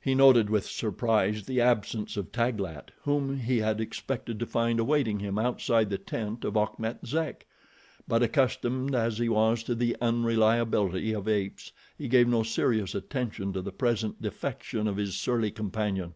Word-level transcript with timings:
He 0.00 0.12
noted 0.16 0.50
with 0.50 0.66
surprise 0.66 1.46
the 1.46 1.60
absence 1.60 2.16
of 2.16 2.32
Taglat, 2.32 2.90
whom 3.04 3.38
he 3.38 3.58
had 3.58 3.80
expected 3.80 4.40
to 4.40 4.44
find 4.44 4.80
awaiting 4.80 5.20
him 5.20 5.38
outside 5.38 5.88
the 5.88 5.96
tent 5.98 6.44
of 6.44 6.56
Achmet 6.56 7.06
Zek; 7.06 7.46
but, 8.08 8.20
accustomed 8.20 8.92
as 8.96 9.18
he 9.18 9.28
was 9.28 9.62
to 9.62 9.76
the 9.76 9.96
unreliability 10.00 11.12
of 11.12 11.28
apes, 11.28 11.70
he 11.96 12.08
gave 12.08 12.26
no 12.26 12.42
serious 12.42 12.92
attention 12.92 13.52
to 13.52 13.62
the 13.62 13.70
present 13.70 14.20
defection 14.20 14.88
of 14.88 14.96
his 14.96 15.14
surly 15.16 15.52
companion. 15.52 16.14